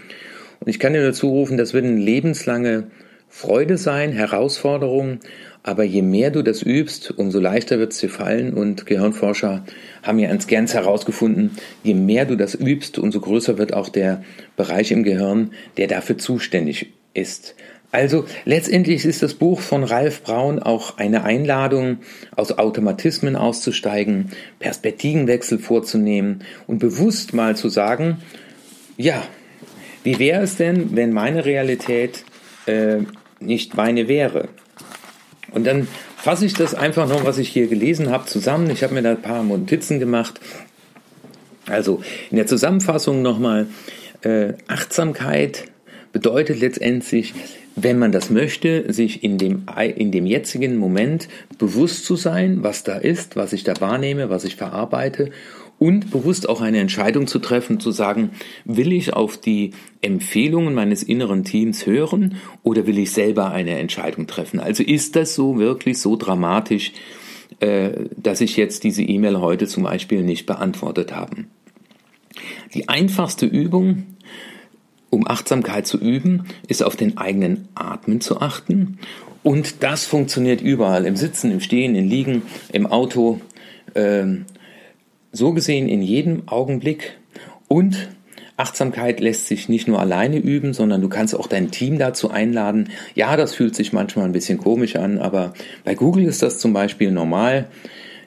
[0.58, 2.88] Und ich kann dir dazu rufen, das wird eine lebenslange
[3.28, 5.20] Freude sein, Herausforderung
[5.66, 8.54] aber je mehr du das übst, umso leichter wird es dir fallen.
[8.54, 9.64] Und Gehirnforscher
[10.04, 14.22] haben ja ans Gans herausgefunden, je mehr du das übst, umso größer wird auch der
[14.56, 17.56] Bereich im Gehirn, der dafür zuständig ist.
[17.90, 21.98] Also letztendlich ist das Buch von Ralf Braun auch eine Einladung,
[22.36, 28.18] aus Automatismen auszusteigen, Perspektivenwechsel vorzunehmen und bewusst mal zu sagen,
[28.96, 29.20] ja,
[30.04, 32.24] wie wäre es denn, wenn meine Realität
[32.66, 32.98] äh,
[33.40, 34.48] nicht meine wäre?
[35.56, 35.88] Und dann
[36.18, 38.68] fasse ich das einfach noch, was ich hier gelesen habe, zusammen.
[38.68, 40.38] Ich habe mir da ein paar Notizen gemacht.
[41.64, 43.66] Also in der Zusammenfassung nochmal,
[44.20, 45.64] äh, Achtsamkeit
[46.12, 47.32] bedeutet letztendlich,
[47.74, 49.62] wenn man das möchte, sich in dem,
[49.96, 51.26] in dem jetzigen Moment
[51.58, 55.30] bewusst zu sein, was da ist, was ich da wahrnehme, was ich verarbeite
[55.78, 58.30] und bewusst auch eine Entscheidung zu treffen, zu sagen,
[58.64, 64.26] will ich auf die Empfehlungen meines inneren Teams hören oder will ich selber eine Entscheidung
[64.26, 64.60] treffen?
[64.60, 66.92] Also ist das so wirklich so dramatisch,
[67.60, 71.44] äh, dass ich jetzt diese E-Mail heute zum Beispiel nicht beantwortet habe?
[72.74, 74.04] Die einfachste Übung,
[75.10, 78.98] um Achtsamkeit zu üben, ist auf den eigenen Atmen zu achten.
[79.42, 83.40] Und das funktioniert überall, im Sitzen, im Stehen, im Liegen, im Auto,
[83.94, 84.44] ähm,
[85.32, 87.18] so gesehen in jedem Augenblick.
[87.68, 88.08] Und
[88.56, 92.88] Achtsamkeit lässt sich nicht nur alleine üben, sondern du kannst auch dein Team dazu einladen.
[93.14, 95.52] Ja, das fühlt sich manchmal ein bisschen komisch an, aber
[95.84, 97.66] bei Google ist das zum Beispiel normal.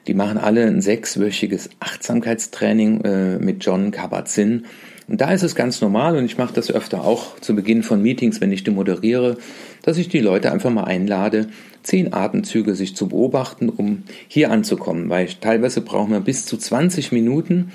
[0.06, 4.66] Die machen alle ein sechswöchiges Achtsamkeitstraining äh, mit John Kabat-Zinn.
[5.10, 8.00] Und da ist es ganz normal und ich mache das öfter auch zu Beginn von
[8.00, 9.38] Meetings, wenn ich die moderiere,
[9.82, 11.48] dass ich die Leute einfach mal einlade,
[11.82, 16.56] zehn Atemzüge sich zu beobachten, um hier anzukommen, weil ich, teilweise brauchen wir bis zu
[16.56, 17.72] 20 Minuten,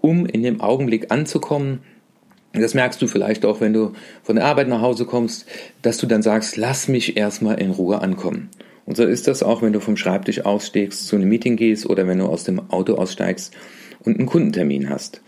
[0.00, 1.80] um in dem Augenblick anzukommen.
[2.52, 5.46] Das merkst du vielleicht auch, wenn du von der Arbeit nach Hause kommst,
[5.82, 8.50] dass du dann sagst, lass mich erstmal in Ruhe ankommen.
[8.86, 12.06] Und so ist das auch, wenn du vom Schreibtisch aussteigst, zu einem Meeting gehst oder
[12.06, 13.52] wenn du aus dem Auto aussteigst
[14.04, 15.22] und einen Kundentermin hast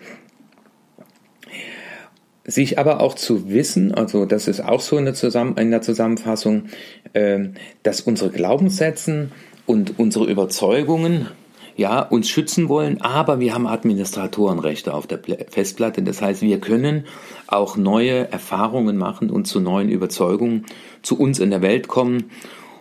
[2.44, 5.82] sich aber auch zu wissen, also das ist auch so in der, Zusammen in der
[5.82, 6.64] Zusammenfassung,
[7.12, 7.48] äh,
[7.82, 9.28] dass unsere Glaubenssätze
[9.66, 11.28] und unsere Überzeugungen
[11.76, 16.02] ja, uns schützen wollen, aber wir haben Administratorenrechte auf der Festplatte.
[16.02, 17.06] Das heißt, wir können
[17.46, 20.66] auch neue Erfahrungen machen und zu neuen Überzeugungen
[21.00, 22.30] zu uns in der Welt kommen.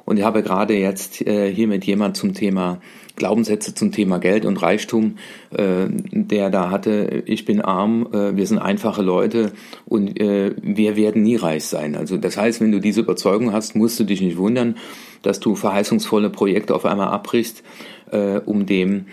[0.10, 2.82] Und ich habe gerade jetzt äh, hier mit jemand zum Thema
[3.16, 5.18] Glaubenssätze zum Thema Geld und Reichtum,
[5.52, 9.52] äh, der da hatte, ich bin arm, äh, wir sind einfache Leute
[9.86, 11.96] und äh, wir werden nie reich sein.
[11.96, 14.78] Also das heißt, wenn du diese Überzeugung hast, musst du dich nicht wundern,
[15.22, 17.62] dass du verheißungsvolle Projekte auf einmal abbrichst,
[18.10, 19.06] äh, um dem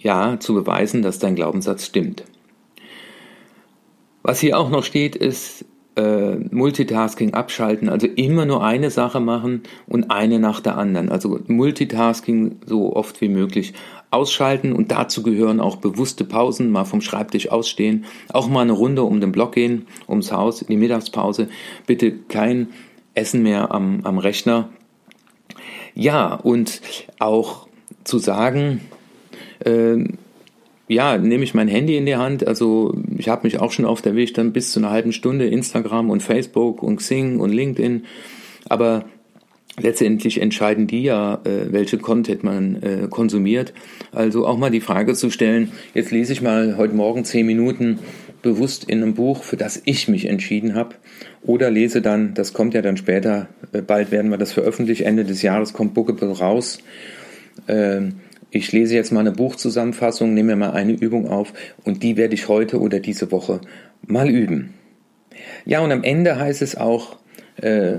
[0.00, 2.24] ja zu beweisen, dass dein Glaubenssatz stimmt.
[4.22, 5.64] Was hier auch noch steht, ist,
[5.96, 11.10] äh, Multitasking abschalten, also immer nur eine Sache machen und eine nach der anderen.
[11.10, 13.74] Also Multitasking so oft wie möglich
[14.10, 19.02] ausschalten und dazu gehören auch bewusste Pausen, mal vom Schreibtisch ausstehen, auch mal eine Runde
[19.02, 21.48] um den Block gehen, ums Haus, in die Mittagspause.
[21.86, 22.68] Bitte kein
[23.14, 24.68] Essen mehr am, am Rechner.
[25.94, 26.80] Ja, und
[27.18, 27.66] auch
[28.04, 28.80] zu sagen,
[29.64, 30.04] äh,
[30.92, 32.46] ja, nehme ich mein Handy in die Hand.
[32.46, 35.46] Also ich habe mich auch schon auf der Weg dann bis zu einer halben Stunde
[35.46, 38.04] Instagram und Facebook und Xing und LinkedIn.
[38.68, 39.04] Aber
[39.80, 43.72] letztendlich entscheiden die ja, äh, welche Content man äh, konsumiert.
[44.12, 47.98] Also auch mal die Frage zu stellen, jetzt lese ich mal heute Morgen zehn Minuten
[48.42, 50.96] bewusst in einem Buch, für das ich mich entschieden habe.
[51.42, 55.24] Oder lese dann, das kommt ja dann später, äh, bald werden wir das veröffentlichen, Ende
[55.24, 56.78] des Jahres kommt Bookable raus.
[57.68, 58.14] Ähm,
[58.52, 61.52] ich lese jetzt mal eine Buchzusammenfassung, nehme mir mal eine Übung auf
[61.84, 63.60] und die werde ich heute oder diese Woche
[64.06, 64.74] mal üben.
[65.64, 67.16] Ja, und am Ende heißt es auch,
[67.56, 67.96] äh,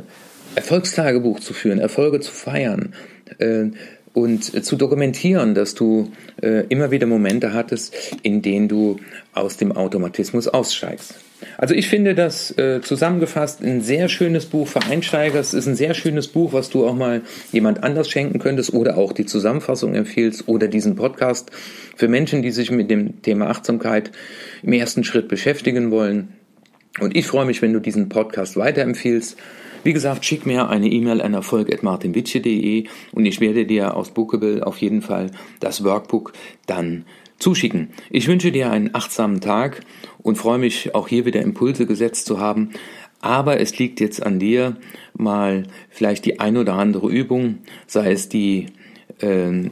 [0.56, 2.94] Erfolgstagebuch zu führen, Erfolge zu feiern
[3.40, 3.66] äh,
[4.14, 8.98] und zu dokumentieren, dass du äh, immer wieder Momente hattest, in denen du
[9.34, 11.16] aus dem Automatismus aussteigst.
[11.58, 15.40] Also ich finde das äh, zusammengefasst ein sehr schönes Buch für Einsteiger.
[15.40, 17.22] Es ist ein sehr schönes Buch, was du auch mal
[17.52, 21.52] jemand anders schenken könntest oder auch die Zusammenfassung empfiehlst oder diesen Podcast
[21.96, 24.12] für Menschen, die sich mit dem Thema Achtsamkeit
[24.62, 26.30] im ersten Schritt beschäftigen wollen.
[27.00, 29.38] Und ich freue mich, wenn du diesen Podcast weiterempfiehlst.
[29.84, 34.78] Wie gesagt, schick mir eine E-Mail an erfolg.martinwitsche.de und ich werde dir aus Bookable auf
[34.78, 36.32] jeden Fall das Workbook
[36.66, 37.06] dann
[37.38, 37.90] zuschicken.
[38.10, 39.82] Ich wünsche dir einen achtsamen Tag
[40.20, 42.72] und freue mich auch hier wieder Impulse gesetzt zu haben.
[43.20, 44.78] Aber es liegt jetzt an dir,
[45.14, 48.68] mal vielleicht die ein oder andere Übung, sei es die,
[49.20, 49.70] äh,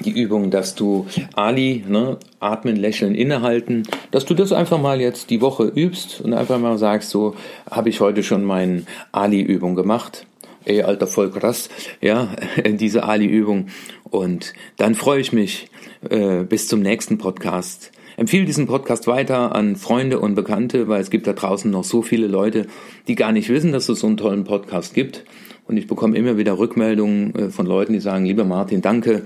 [0.00, 5.30] die Übung, dass du Ali, ne, atmen, lächeln, innehalten, dass du das einfach mal jetzt
[5.30, 7.34] die Woche übst und einfach mal sagst, so
[7.70, 10.26] habe ich heute schon meine Ali-Übung gemacht.
[10.64, 11.68] Ey, alter, voll krass,
[12.00, 12.28] ja,
[12.66, 13.66] diese Ali-Übung.
[14.10, 15.68] Und dann freue ich mich
[16.10, 17.92] äh, bis zum nächsten Podcast.
[18.16, 22.00] Empfehle diesen Podcast weiter an Freunde und Bekannte, weil es gibt da draußen noch so
[22.00, 22.66] viele Leute,
[23.08, 25.24] die gar nicht wissen, dass es so einen tollen Podcast gibt.
[25.66, 29.22] Und ich bekomme immer wieder Rückmeldungen äh, von Leuten, die sagen, lieber Martin, danke.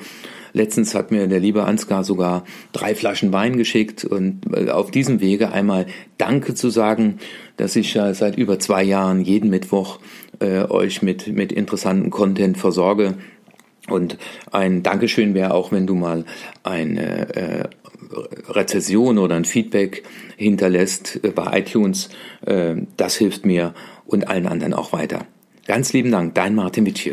[0.52, 5.20] Letztens hat mir der liebe Ansgar sogar drei Flaschen Wein geschickt und äh, auf diesem
[5.20, 5.86] Wege einmal
[6.16, 7.18] Danke zu sagen,
[7.56, 9.98] dass ich seit über zwei Jahren jeden Mittwoch
[10.40, 13.14] äh, euch mit, mit interessanten Content versorge.
[13.88, 14.18] Und
[14.52, 16.24] ein Dankeschön wäre auch, wenn du mal
[16.62, 17.64] eine äh,
[18.48, 20.04] Rezession oder ein Feedback
[20.36, 22.10] hinterlässt äh, bei iTunes.
[22.44, 23.74] Äh, das hilft mir
[24.06, 25.26] und allen anderen auch weiter.
[25.66, 27.10] Ganz lieben Dank, dein Martin Witsch.